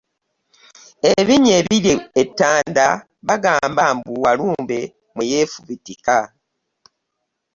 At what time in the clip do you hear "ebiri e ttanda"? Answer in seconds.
1.61-2.87